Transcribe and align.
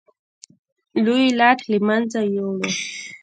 لوی 1.05 1.25
لاټ 1.39 1.59
له 1.71 1.77
منځه 1.87 2.19
یووړ. 2.33 2.61